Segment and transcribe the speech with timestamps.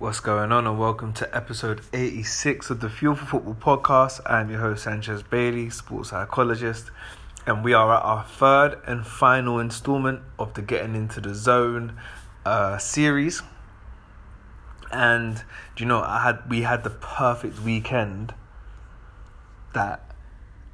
[0.00, 4.22] What's going on, and welcome to episode 86 of the Fuel for Football podcast.
[4.24, 6.90] I'm your host, Sanchez Bailey, sports psychologist,
[7.46, 11.98] and we are at our third and final installment of the Getting Into the Zone
[12.46, 13.42] uh, series.
[14.90, 15.36] And
[15.76, 18.32] do you know, I had we had the perfect weekend
[19.74, 20.14] that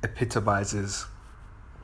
[0.05, 1.07] epitomizes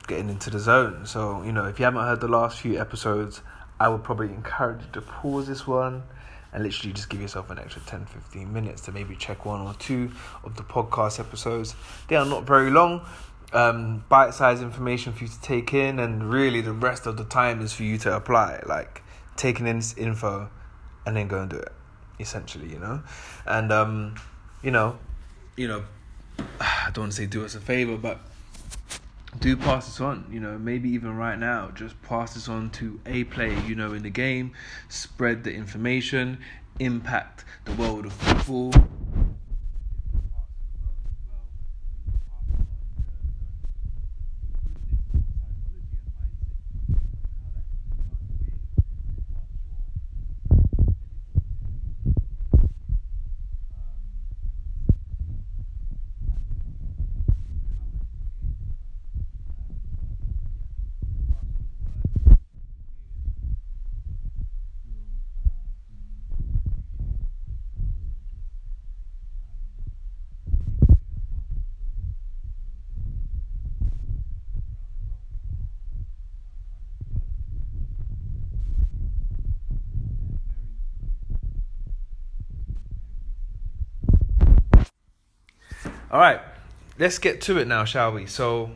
[0.07, 1.05] getting into the zone.
[1.05, 3.41] So, you know, if you haven't heard the last few episodes,
[3.81, 6.03] I would probably encourage you to pause this one
[6.53, 9.73] and literally just give yourself an extra 10 15 minutes to maybe check one or
[9.75, 10.11] two
[10.43, 11.75] of the podcast episodes.
[12.07, 13.01] They are not very long.
[13.51, 17.25] Um, bite sized information for you to take in, and really the rest of the
[17.25, 18.61] time is for you to apply.
[18.65, 19.03] Like
[19.35, 20.49] taking in this info
[21.05, 21.71] and then go and do it,
[22.19, 23.01] essentially, you know?
[23.45, 24.15] And, um,
[24.61, 24.97] you know,
[25.55, 25.83] you know,
[26.59, 28.19] I don't want to say do us a favor, but
[29.39, 30.27] do pass this on.
[30.31, 33.93] You know, maybe even right now, just pass this on to a player you know
[33.93, 34.53] in the game.
[34.89, 36.39] Spread the information,
[36.79, 38.73] impact the world of football.
[86.13, 86.39] All right,
[86.99, 88.27] let's get to it now, shall we?
[88.27, 88.69] So,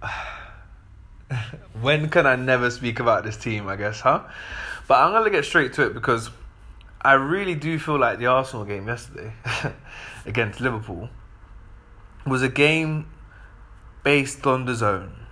[1.80, 4.22] when can I never speak about this team, I guess, huh?
[4.86, 6.30] But I'm going to get straight to it because
[7.02, 9.32] I really do feel like the Arsenal game yesterday
[10.26, 11.08] against Liverpool
[12.24, 13.10] was a game
[14.04, 15.26] based on the zone.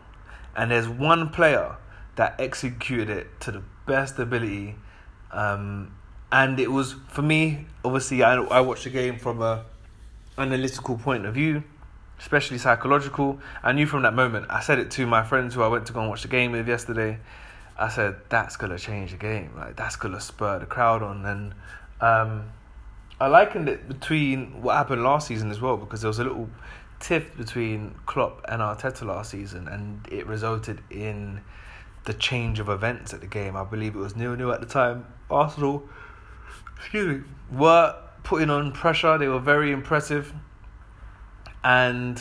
[0.56, 1.76] And there's one player
[2.16, 4.74] that executed it to the best ability.
[5.30, 5.94] Um,
[6.32, 9.66] and it was, for me, obviously, I, I watched the game from a
[10.38, 11.62] analytical point of view,
[12.18, 13.40] especially psychological.
[13.62, 14.46] I knew from that moment.
[14.50, 16.52] I said it to my friends who I went to go and watch the game
[16.52, 17.18] with yesterday.
[17.78, 19.52] I said that's gonna change the game.
[19.56, 21.24] Like that's gonna spur the crowd on.
[21.24, 21.54] And
[22.00, 22.50] um,
[23.20, 26.48] I likened it between what happened last season as well because there was a little
[27.00, 31.40] tiff between Klopp and Arteta last season, and it resulted in
[32.04, 33.56] the change of events at the game.
[33.56, 35.06] I believe it was nil nil at the time.
[35.30, 35.82] Arsenal,
[36.76, 39.18] excuse me, were putting on pressure.
[39.18, 40.32] They were very impressive,
[41.62, 42.20] and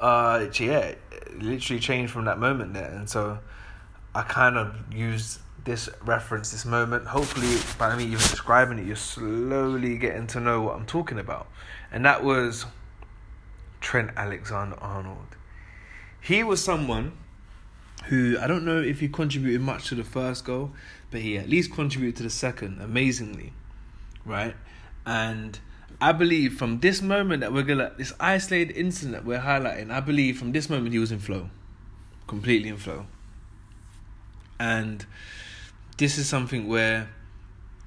[0.00, 2.90] uh, yeah, it literally changed from that moment there.
[2.90, 3.38] And so
[4.14, 7.06] I kind of used this reference, this moment.
[7.06, 11.48] Hopefully, by me even describing it, you're slowly getting to know what I'm talking about.
[11.92, 12.66] And that was
[13.80, 15.36] Trent Alexander Arnold.
[16.20, 17.12] He was someone
[18.06, 20.72] who I don't know if he contributed much to the first goal,
[21.10, 23.52] but he at least contributed to the second amazingly,
[24.24, 24.54] right?
[25.06, 25.58] And
[26.00, 30.00] I believe from this moment that we're gonna this isolated incident that we're highlighting, I
[30.00, 31.48] believe from this moment he was in flow.
[32.26, 33.06] Completely in flow.
[34.58, 35.06] And
[35.96, 37.08] this is something where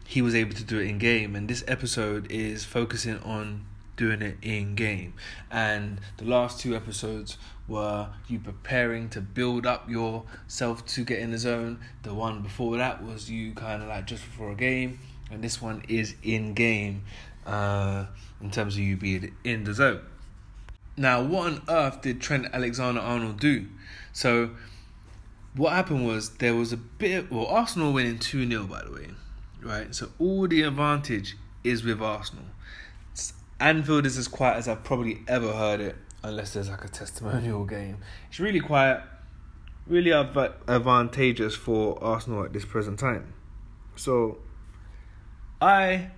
[0.06, 3.66] he was able to do it in game and this episode is focusing on
[3.96, 5.14] doing it in game.
[5.52, 7.38] And the last two episodes
[7.68, 11.80] were you preparing to build up yourself to get in the zone.
[12.04, 15.00] The one before that was you kind of like just before a game
[15.32, 17.04] and this one is in game
[17.46, 18.06] uh,
[18.42, 20.02] in terms of you being in the zone.
[20.98, 23.68] Now, what on earth did Trent Alexander Arnold do?
[24.12, 24.52] So,
[25.56, 27.32] what happened was there was a bit.
[27.32, 29.08] Well, Arsenal winning 2 0, by the way.
[29.62, 29.96] Right?
[29.96, 32.46] So, all the advantage is with Arsenal.
[33.62, 37.66] Anfield is as quiet as I've probably ever heard it, unless there's like a testimonial
[37.66, 37.98] game.
[38.30, 39.02] It's really quiet,
[39.88, 43.34] really advantageous for Arsenal at this present time.
[43.96, 44.38] So,
[45.62, 46.12] I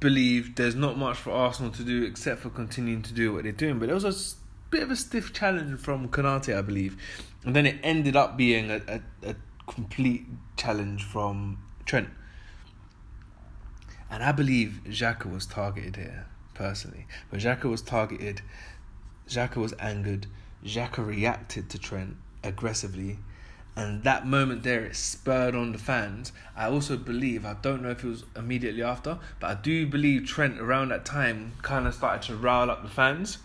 [0.00, 3.52] believe there's not much for Arsenal to do except for continuing to do what they're
[3.52, 3.78] doing.
[3.78, 4.04] But there was
[4.34, 6.96] a bit of a stiff challenge from Konate, I believe,
[7.44, 9.36] and then it ended up being a, a, a
[9.66, 12.08] complete challenge from Trent.
[14.10, 17.06] And I believe Xhaka was targeted here, personally.
[17.30, 18.42] But Xhaka was targeted,
[19.28, 20.26] Xhaka was angered,
[20.64, 23.18] Xhaka reacted to Trent aggressively
[23.76, 26.32] and that moment there it spurred on the fans.
[26.56, 30.26] I also believe I don't know if it was immediately after, but I do believe
[30.26, 33.38] Trent around that time kind of started to rile up the fans,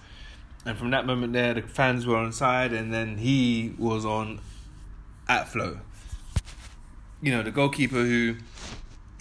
[0.66, 4.40] and from that moment there the fans were on side, and then he was on
[5.28, 5.80] at flow.
[7.22, 8.38] You know the goalkeeper who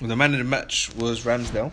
[0.00, 1.72] the man of the match was Ramsdale.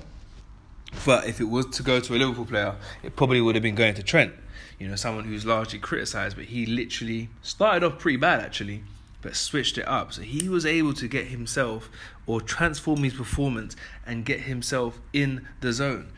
[1.06, 3.76] But if it was to go to a Liverpool player, it probably would have been
[3.76, 4.34] going to Trent.
[4.80, 8.84] You know, someone who's largely criticised, but he literally started off pretty bad actually,
[9.28, 10.14] but switched it up.
[10.14, 11.90] So he was able to get himself
[12.26, 13.76] or transform his performance
[14.06, 16.14] and get himself in the zone.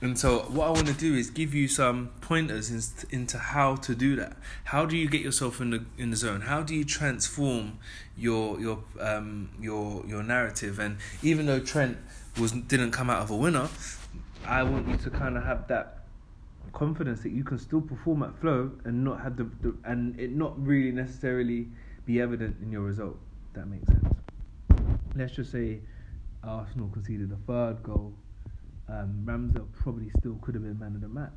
[0.00, 3.76] And so, what I want to do is give you some pointers in, into how
[3.76, 4.38] to do that.
[4.64, 6.40] How do you get yourself in the in the zone?
[6.40, 7.78] How do you transform
[8.16, 10.78] your your um your your narrative?
[10.78, 11.98] And even though Trent
[12.40, 13.68] was didn't come out of a winner,
[14.46, 16.06] I want you to kind of have that
[16.72, 20.32] confidence that you can still perform at flow and not have the, the and it
[20.32, 21.68] not really necessarily
[22.06, 23.18] be evident in your result.
[23.54, 24.04] that makes sense.
[25.14, 25.80] Let's just say
[26.42, 28.12] Arsenal conceded a third goal.
[28.88, 31.30] Um, Ramsdale probably still could have been man of the match,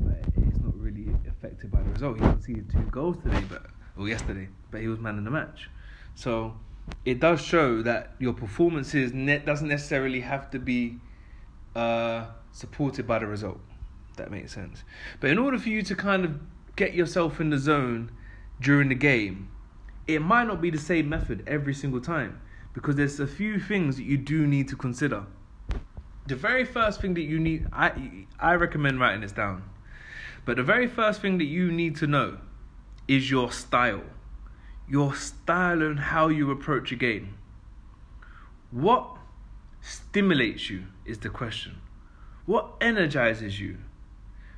[0.00, 2.16] but it's not really affected by the result.
[2.16, 3.66] He conceded two goals today, but
[3.96, 5.70] or yesterday, but he was man of the match.
[6.14, 6.54] So
[7.04, 10.98] it does show that your performances net doesn't necessarily have to be
[11.74, 13.60] uh, supported by the result.
[14.16, 14.82] That makes sense.
[15.20, 16.38] But in order for you to kind of
[16.74, 18.10] get yourself in the zone
[18.60, 19.50] during the game,
[20.06, 22.40] it might not be the same method every single time
[22.72, 25.24] because there's a few things that you do need to consider.
[26.26, 29.62] The very first thing that you need, I I recommend writing this down.
[30.44, 32.38] But the very first thing that you need to know
[33.08, 34.04] is your style.
[34.88, 37.38] Your style and how you approach a game.
[38.70, 39.16] What
[39.80, 41.80] stimulates you is the question.
[42.44, 43.78] What energizes you?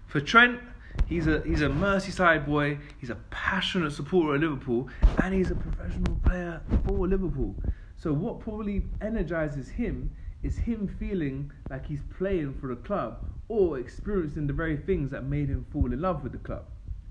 [0.06, 0.60] For Trent,
[1.06, 2.78] he's a he's a Merseyside boy.
[2.98, 4.88] He's a passionate supporter of Liverpool,
[5.22, 7.54] and he's a professional player for Liverpool.
[7.96, 10.10] So what probably energizes him
[10.42, 15.24] is him feeling like he's playing for the club or experiencing the very things that
[15.24, 16.64] made him fall in love with the club.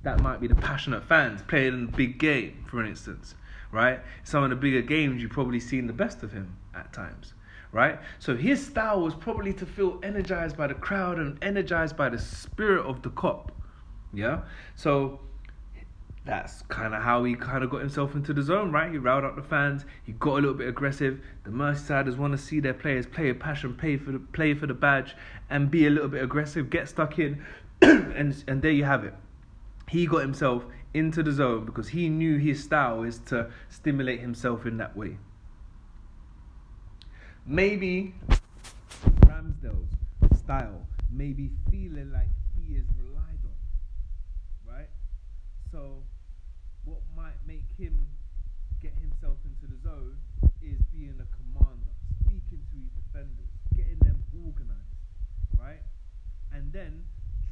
[0.04, 3.36] That might be the passionate fans playing in a big game, for instance,
[3.72, 4.00] right?
[4.24, 7.34] Some of the bigger games you've probably seen the best of him at times
[7.72, 8.00] right?
[8.20, 12.18] So his style was probably to feel energized by the crowd and energized by the
[12.18, 13.50] spirit of the Kop.
[14.14, 14.42] Yeah?
[14.76, 15.20] So
[16.28, 18.92] that's kind of how he kind of got himself into the zone, right?
[18.92, 19.86] He riled up the fans.
[20.04, 21.22] He got a little bit aggressive.
[21.46, 24.68] The Merseysiders want to see their players play a passion, pay for the play for
[24.68, 25.16] the badge,
[25.50, 27.44] and be a little bit aggressive, get stuck in,
[27.82, 29.14] and and there you have it.
[29.88, 34.66] He got himself into the zone because he knew his style is to stimulate himself
[34.66, 35.18] in that way.
[37.46, 38.16] Maybe
[39.22, 42.28] Ramsdale's style may be feeling like
[42.58, 42.97] he is?
[45.72, 46.04] So,
[46.86, 48.08] what might make him
[48.82, 50.16] get himself into the zone
[50.64, 51.92] is being a commander,
[52.24, 54.96] speaking to his defenders, getting them organized,
[55.60, 55.84] right?
[56.56, 57.04] And then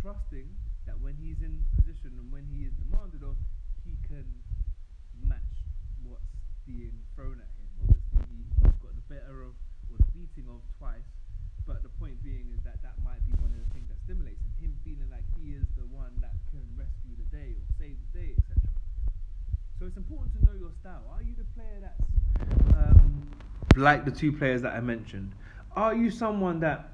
[0.01, 0.47] trusting
[0.87, 3.35] that when he's in position and when he is demanded of,
[3.83, 4.25] he can
[5.27, 5.65] match
[6.07, 6.31] what's
[6.63, 7.67] being thrown at him.
[7.83, 9.53] Obviously, he's got the better of
[9.91, 11.05] or the beating of twice.
[11.65, 14.41] But the point being is that that might be one of the things that stimulates
[14.41, 14.53] him.
[14.69, 17.04] Him feeling like he is the one that can rescue
[17.35, 18.55] day or save the day, etc.
[19.79, 21.03] So it's important to know your style.
[21.11, 23.29] Are you the player that's um,
[23.75, 25.33] like the two players that I mentioned?
[25.75, 26.93] Are you someone that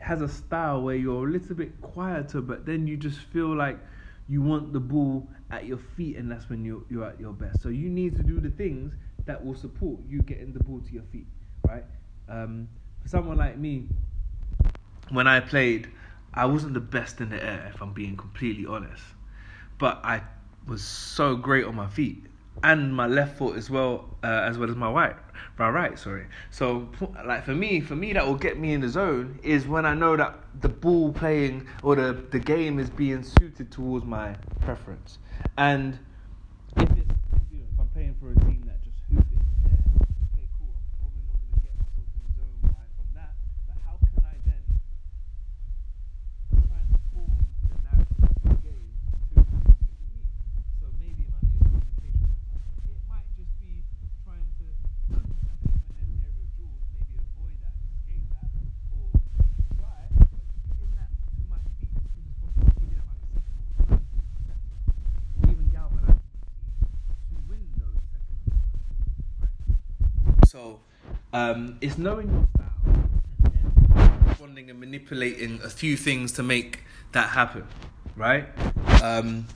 [0.00, 3.78] has a style where you're a little bit quieter, but then you just feel like
[4.28, 7.62] you want the ball at your feet, and that's when you're, you're at your best.
[7.62, 8.94] So you need to do the things
[9.26, 11.26] that will support you getting the ball to your feet,
[11.66, 11.84] right?
[12.28, 12.68] Um,
[13.02, 13.88] for someone like me,
[15.10, 15.90] when I played,
[16.32, 19.02] I wasn't the best in the air, if I'm being completely honest.
[19.80, 20.22] But I
[20.68, 22.26] was so great on my feet
[22.62, 25.16] and my left foot as well, uh, as well as my right,
[25.58, 25.98] my right.
[25.98, 26.26] Sorry.
[26.50, 26.88] So,
[27.24, 29.94] like for me, for me, that will get me in the zone is when I
[29.94, 35.18] know that the ball playing or the the game is being suited towards my preference,
[35.56, 35.98] and
[36.76, 37.14] if it's
[37.50, 38.69] if I'm playing for a team
[70.50, 70.80] So
[71.32, 72.96] um, it's knowing your style
[73.44, 76.80] and then responding and manipulating a few things to make
[77.12, 77.64] that happen,
[78.16, 78.48] right?
[79.00, 79.46] Um,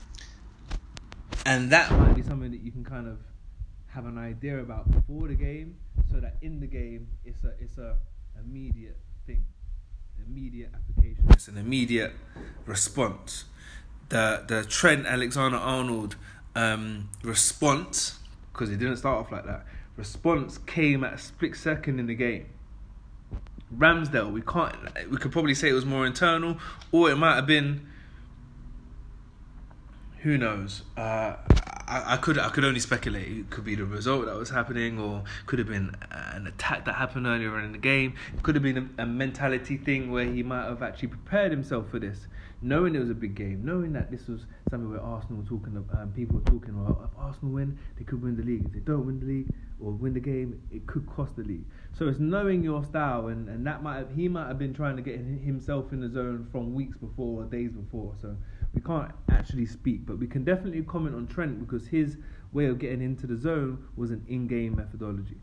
[1.45, 3.17] and that might be something that you can kind of
[3.87, 5.75] have an idea about before the game,
[6.09, 7.97] so that in the game it's a it's a
[8.39, 8.97] immediate
[9.27, 9.43] thing,
[10.25, 11.25] immediate application.
[11.31, 12.13] It's an immediate
[12.65, 13.43] response.
[14.07, 16.15] The the Trent Alexander Arnold
[16.55, 18.19] um, response
[18.53, 19.65] because it didn't start off like that
[19.97, 22.47] response came at a split second in the game,
[23.75, 24.75] Ramsdale, we can't.
[25.09, 26.57] We could probably say it was more internal,
[26.91, 27.87] or it might have been.
[30.21, 30.81] Who knows?
[30.97, 31.35] Uh,
[31.87, 33.27] I, I could I could only speculate.
[33.27, 36.95] It could be the result that was happening, or could have been an attack that
[36.95, 38.13] happened earlier in the game.
[38.33, 41.89] It could have been a, a mentality thing where he might have actually prepared himself
[41.89, 42.27] for this,
[42.61, 45.75] knowing it was a big game, knowing that this was something where Arsenal were talking.
[45.75, 48.65] Um, people were talking about if Arsenal win, they could win the league.
[48.65, 51.65] If they don't win the league or win the game, it could cost the league.
[51.93, 54.95] So it's knowing your style, and, and that might have, he might have been trying
[54.95, 58.13] to get himself in the zone from weeks before or days before.
[58.21, 58.35] So
[58.73, 62.17] we can't actually speak, but we can definitely comment on Trent because his
[62.53, 65.37] way of getting into the zone was an in-game methodology,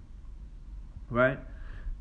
[1.11, 1.39] right?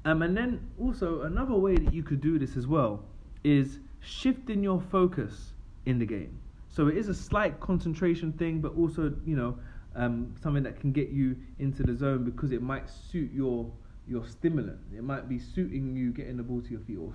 [0.05, 3.03] Um, and then also another way that you could do this as well
[3.43, 5.53] is shifting your focus
[5.85, 6.37] in the game.
[6.69, 9.57] So it is a slight concentration thing, but also you know
[9.95, 13.71] um, something that can get you into the zone because it might suit your
[14.07, 14.79] your stimulant.
[14.95, 17.13] It might be suiting you getting the ball to your feet or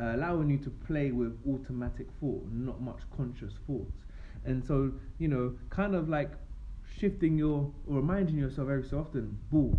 [0.00, 4.04] uh, allowing you to play with automatic thought, not much conscious thoughts.
[4.44, 6.30] And so, you know, kind of like
[6.98, 9.76] shifting your or reminding yourself every so often, ball,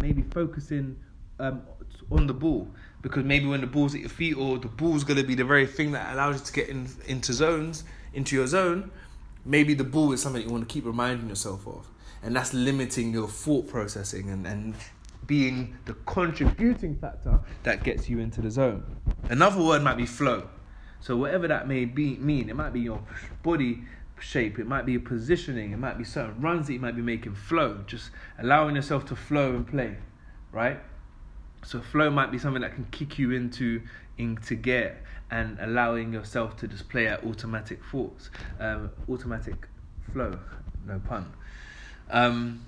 [0.00, 0.96] maybe focusing
[1.38, 1.62] um,
[2.10, 2.68] on the ball
[3.02, 5.66] because maybe when the ball's at your feet or the ball's gonna be the very
[5.66, 8.90] thing that allows you to get in into zones, into your zone,
[9.44, 11.86] maybe the ball is something you want to keep reminding yourself of.
[12.22, 14.74] And that's limiting your thought processing and, and
[15.26, 18.96] being the contributing factor that gets you into the zone.
[19.28, 20.48] Another word might be flow.
[21.00, 23.02] So whatever that may be mean, it might be your
[23.42, 23.84] body
[24.18, 27.02] shape, it might be your positioning, it might be certain runs that you might be
[27.02, 29.96] making flow, just allowing yourself to flow and play,
[30.52, 30.80] right?
[31.64, 33.82] So flow might be something that can kick you into
[34.18, 34.98] into gear
[35.30, 39.68] and allowing yourself to just play at automatic thoughts, um, automatic
[40.12, 40.38] flow,
[40.86, 41.32] no pun.
[42.10, 42.66] Um,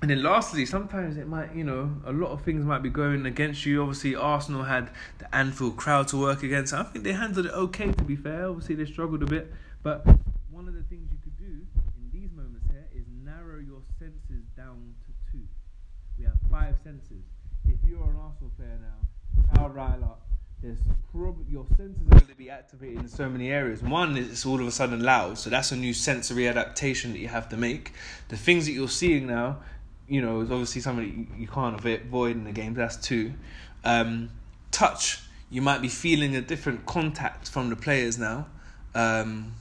[0.00, 3.26] and then lastly, sometimes it might, you know, a lot of things might be going
[3.26, 3.82] against you.
[3.82, 6.72] Obviously, Arsenal had the Anfield crowd to work against.
[6.72, 8.48] I think they handled it okay, to be fair.
[8.48, 9.52] Obviously, they struggled a bit.
[9.82, 10.06] But
[10.50, 11.66] one of the things you could do
[11.96, 15.42] in these moments here is narrow your senses down to two.
[16.16, 17.24] We have five senses.
[17.88, 18.78] If you're an Arsenal player
[19.54, 20.20] now, rile up.
[20.62, 20.76] There's
[21.10, 23.82] probably your senses are going to be activated in so many areas.
[23.82, 27.18] One is it's all of a sudden loud, so that's a new sensory adaptation that
[27.18, 27.94] you have to make.
[28.28, 29.60] The things that you're seeing now
[30.06, 32.74] you know, is obviously something you, you can't avoid in the game.
[32.74, 33.32] That's two.
[33.84, 34.32] Um,
[34.70, 38.48] touch, you might be feeling a different contact from the players now.
[38.94, 39.54] Um,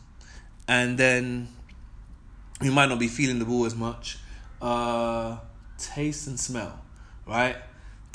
[0.68, 1.48] and then
[2.62, 4.18] you might not be feeling the ball as much.
[4.62, 5.38] Uh,
[5.78, 6.82] taste and smell,
[7.26, 7.56] right?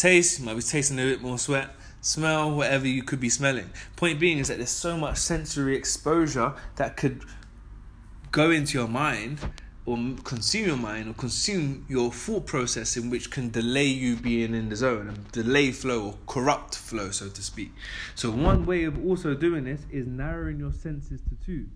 [0.02, 1.71] Taste, you might be tasting a bit more sweat.
[2.00, 3.71] Smell, whatever you could be smelling.
[3.94, 7.23] Point being is that there's so much sensory exposure that could
[8.32, 9.38] go into your mind
[9.87, 14.56] or consume your mind or consume your thought process in which can delay you being
[14.56, 17.71] in the zone and delay flow or corrupt flow so to speak
[18.16, 21.66] so one way of also doing this is narrowing your senses to two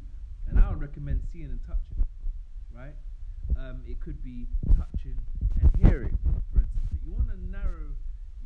[0.49, 2.05] and i would recommend seeing and touching
[2.75, 2.95] right
[3.57, 5.17] um, it could be touching
[5.61, 6.19] and hearing
[6.53, 7.86] for instance but you want to narrow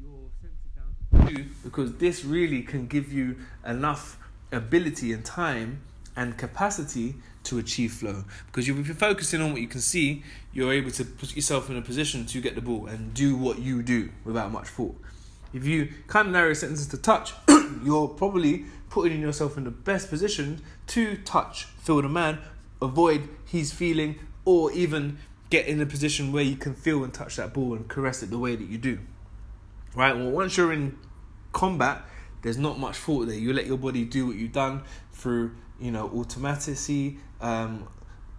[0.01, 0.31] your
[0.75, 4.19] down to two because this really can give you enough
[4.53, 5.83] ability and time
[6.17, 7.15] and capacity
[7.45, 8.25] to achieve flow.
[8.47, 11.77] Because if you're focusing on what you can see, you're able to put yourself in
[11.77, 14.97] a position to get the ball and do what you do without much thought.
[15.53, 17.33] If you kind of narrow sentences to touch,
[17.85, 22.39] you're probably putting yourself in the best position to touch, feel the man,
[22.83, 27.37] avoid his feeling, or even get in a position where you can feel and touch
[27.37, 28.99] that ball and caress it the way that you do.
[29.95, 30.17] Right?
[30.17, 30.99] Well, once you're in
[31.53, 32.03] combat,
[32.43, 33.37] there's not much thought there.
[33.37, 34.83] You let your body do what you've done
[35.13, 37.89] through you know automaticity um,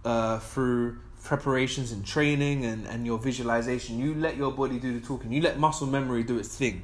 [0.04, 5.06] uh, through preparations and training and, and your visualization you let your body do the
[5.06, 6.82] talking you let muscle memory do its thing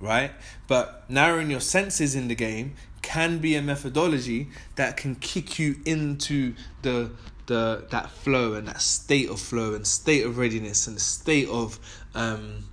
[0.00, 0.30] right
[0.68, 5.76] but narrowing your senses in the game can be a methodology that can kick you
[5.84, 7.10] into the
[7.46, 11.78] the that flow and that state of flow and state of readiness and state of
[12.14, 12.64] um,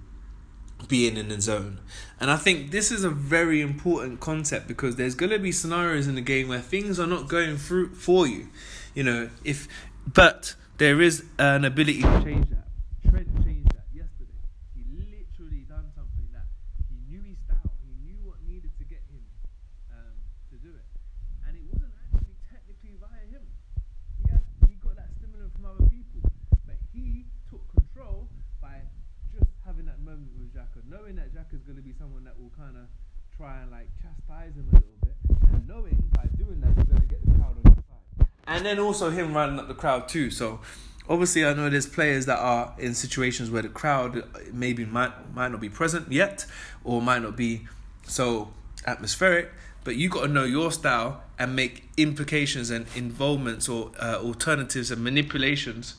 [0.87, 1.79] being in the zone.
[2.19, 6.07] And I think this is a very important concept because there's going to be scenarios
[6.07, 8.49] in the game where things are not going through for you.
[8.93, 9.67] You know, if
[10.05, 12.67] but there is an ability to change that.
[13.09, 14.37] Trent changed that yesterday.
[14.75, 16.45] He literally done something that
[16.89, 17.71] he knew his style.
[17.85, 19.23] He knew what needed to get him
[19.93, 20.13] um,
[20.51, 20.85] to do it,
[21.47, 23.45] and it wasn't actually technically via him.
[24.19, 26.21] He had he got that stimulant from other people,
[26.65, 28.27] but he took control
[28.61, 28.81] by
[29.31, 30.50] just having that moment with
[30.89, 32.83] Knowing that Xhaka is going to be someone that will kind of
[33.37, 35.15] try and like chastise him a little bit,
[35.53, 38.65] and knowing by doing that he's going to get the crowd on his side, and
[38.65, 40.29] then also him running up the crowd too.
[40.29, 40.59] So
[41.07, 45.51] obviously, I know there's players that are in situations where the crowd maybe might might
[45.51, 46.45] not be present yet,
[46.83, 47.67] or might not be
[48.03, 48.51] so
[48.85, 49.49] atmospheric,
[49.83, 54.91] but you got to know your style and make implications and involvements or uh, alternatives
[54.91, 55.95] and manipulations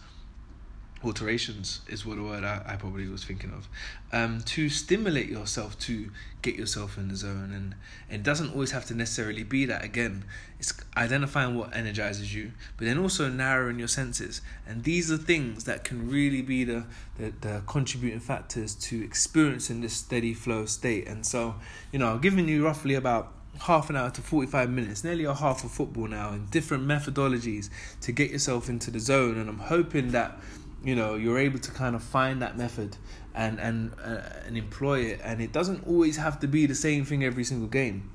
[1.05, 3.69] alterations is what the word I, I probably was thinking of.
[4.13, 6.11] Um, to stimulate yourself to
[6.43, 7.75] get yourself in the zone and
[8.11, 9.85] it doesn't always have to necessarily be that.
[9.85, 10.25] Again
[10.59, 14.43] it's identifying what energizes you but then also narrowing your senses.
[14.67, 16.85] And these are things that can really be the,
[17.19, 21.09] the, the contributing factors to experiencing this steady flow state.
[21.09, 21.57] And so
[21.93, 25.35] you know i've given you roughly about half an hour to 45 minutes, nearly a
[25.35, 27.69] half of football now, and different methodologies
[28.01, 29.39] to get yourself into the zone.
[29.39, 30.39] And I'm hoping that
[30.85, 32.97] you know you're able to kind of find that method
[33.35, 37.05] and and uh, and employ it and it doesn't always have to be the same
[37.05, 38.11] thing every single game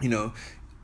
[0.00, 0.32] you know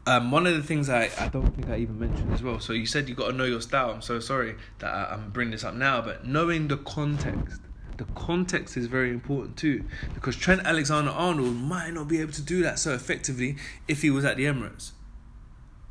[0.08, 2.60] um, one of the things I, I don't think I even mentioned as well.
[2.60, 3.90] So you said you got to know your style.
[3.90, 7.60] I'm so sorry that I, I'm bringing this up now, but knowing the context,
[7.96, 12.62] the context is very important too, because Trent Alexander-Arnold might not be able to do
[12.62, 13.56] that so effectively
[13.88, 14.92] if he was at the Emirates,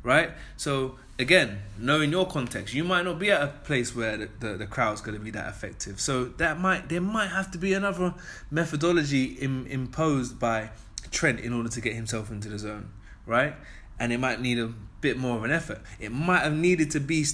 [0.06, 0.30] right?
[0.56, 4.56] So again, knowing your context, you might not be at a place where the, the,
[4.56, 6.00] the crowd's going to be that effective.
[6.00, 8.14] So that might there might have to be another
[8.50, 10.70] methodology Im, imposed by
[11.10, 12.90] Trent in order to get himself into the zone,
[13.26, 13.54] right?
[13.98, 15.80] And it might need a bit more of an effort.
[15.98, 17.26] It might have needed to be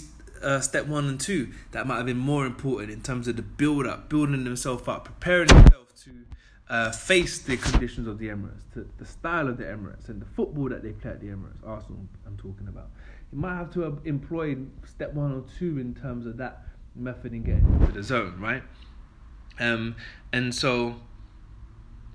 [0.42, 3.42] uh, step one and two that might have been more important in terms of the
[3.42, 6.10] build up, building himself up, preparing himself to
[6.68, 10.26] uh, face the conditions of the Emirates, to, the style of the Emirates, and the
[10.26, 11.66] football that they play at the Emirates.
[11.66, 12.90] Arsenal, I'm talking about
[13.32, 16.62] you might have to employ step one or two in terms of that
[16.94, 18.62] method in getting into the zone, right?
[19.58, 19.96] Um,
[20.32, 20.96] and so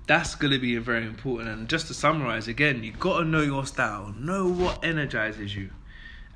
[0.06, 1.48] that's going to be very important.
[1.48, 5.70] And just to summarize again, you've got to know your style, know what energizes you,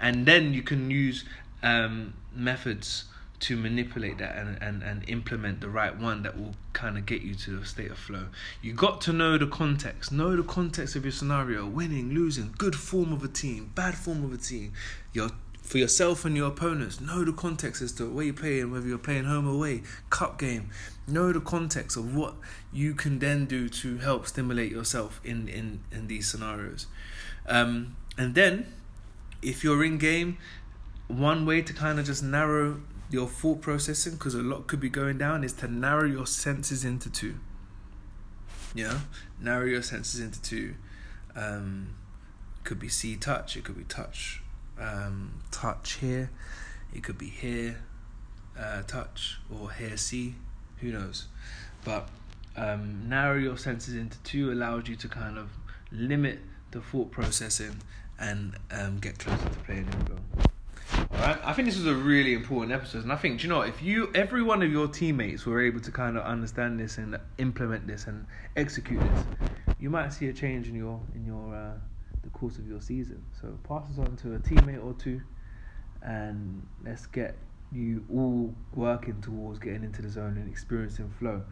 [0.00, 1.24] and then you can use
[1.62, 3.04] um, methods
[3.42, 7.22] to manipulate that and, and, and implement the right one that will kind of get
[7.22, 8.26] you to a state of flow.
[8.62, 12.76] You got to know the context, know the context of your scenario, winning, losing, good
[12.76, 14.72] form of a team, bad form of a team.
[15.12, 15.30] Your
[15.62, 18.98] for yourself and your opponents, know the context as to where you're playing, whether you're
[18.98, 20.70] playing home away, cup game.
[21.06, 22.34] Know the context of what
[22.72, 26.86] you can then do to help stimulate yourself in in in these scenarios.
[27.46, 28.72] Um, and then,
[29.40, 30.38] if you're in game,
[31.08, 32.80] one way to kind of just narrow
[33.12, 36.84] your thought processing because a lot could be going down is to narrow your senses
[36.84, 37.34] into two.
[38.74, 39.00] Yeah,
[39.38, 40.74] narrow your senses into two.
[41.36, 41.94] Um,
[42.64, 43.56] could be see touch.
[43.56, 44.42] It could be touch,
[44.80, 46.30] um, touch hear.
[46.94, 47.82] It could be hear,
[48.58, 50.36] uh, touch or hear see.
[50.78, 51.26] Who knows?
[51.84, 52.08] But
[52.56, 55.50] um, narrow your senses into two allows you to kind of
[55.90, 57.76] limit the thought processing
[58.18, 60.51] and um, get closer to playing in goal.
[61.14, 63.82] Alright, I think this was a really important episode, and I think you know if
[63.82, 67.86] you every one of your teammates were able to kind of understand this and implement
[67.86, 69.24] this and execute this,
[69.78, 71.74] you might see a change in your in your uh,
[72.22, 73.22] the course of your season.
[73.38, 75.20] So pass this on to a teammate or two,
[76.00, 77.36] and let's get
[77.70, 81.42] you all working towards getting into the zone and experiencing flow.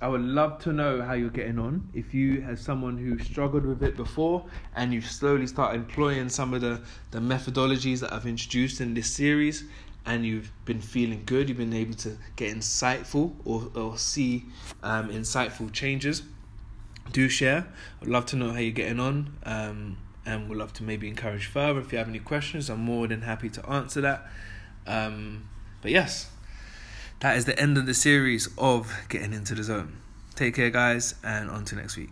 [0.00, 1.88] I would love to know how you're getting on.
[1.92, 4.44] If you have someone who struggled with it before
[4.76, 6.80] and you slowly start employing some of the,
[7.10, 9.64] the methodologies that I've introduced in this series
[10.06, 14.46] and you've been feeling good, you've been able to get insightful or, or see
[14.84, 16.22] um, insightful changes,
[17.10, 17.66] do share.
[18.00, 19.36] I'd love to know how you're getting on.
[19.42, 21.80] Um, and we'd love to maybe encourage further.
[21.80, 24.30] If you have any questions, I'm more than happy to answer that.
[24.86, 25.48] Um,
[25.80, 26.30] but yes,
[27.20, 29.96] that is the end of the series of Getting Into the Zone.
[30.34, 32.10] Take care, guys, and on to next week.